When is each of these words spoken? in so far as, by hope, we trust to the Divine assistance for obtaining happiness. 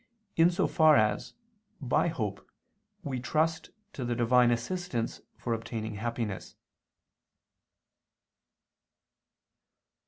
in 0.35 0.49
so 0.49 0.65
far 0.65 0.95
as, 0.95 1.35
by 1.79 2.07
hope, 2.07 2.49
we 3.03 3.19
trust 3.19 3.69
to 3.93 4.03
the 4.03 4.15
Divine 4.15 4.49
assistance 4.49 5.21
for 5.37 5.53
obtaining 5.53 5.93
happiness. 5.93 6.55